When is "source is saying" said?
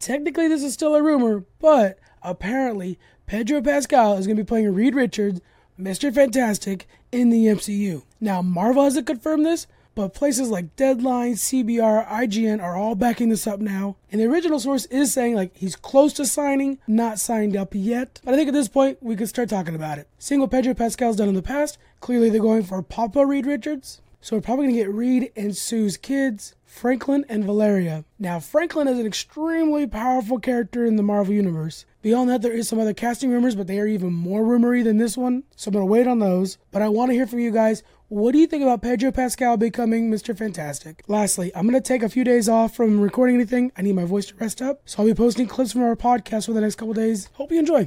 14.60-15.34